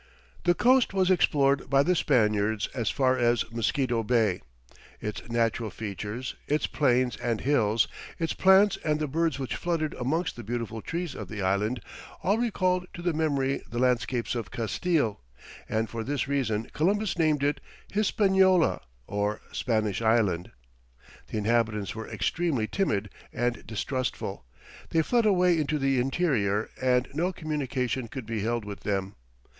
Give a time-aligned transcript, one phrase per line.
[0.45, 4.41] The coast was explored by the Spaniards as far as Mosquito Bay;
[4.99, 10.35] its natural features, its plains and hills, its plants and the birds which fluttered amongst
[10.37, 11.81] the beautiful trees of the island,
[12.23, 15.21] all recalled to the memory the landscapes of Castille,
[15.69, 17.61] and for this reason Columbus named it
[17.93, 20.49] Hispaniola, or Spanish Island.
[21.27, 24.45] The inhabitants were extremely timid and distrustful;
[24.89, 29.13] they fled away into the interior and no communication could be held with them.